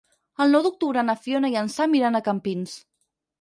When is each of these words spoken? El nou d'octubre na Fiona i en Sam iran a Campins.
El 0.45 0.53
nou 0.53 0.63
d'octubre 0.67 1.03
na 1.09 1.15
Fiona 1.25 1.51
i 1.57 1.59
en 1.61 1.69
Sam 1.75 1.93
iran 2.01 2.19
a 2.19 2.23
Campins. 2.29 2.75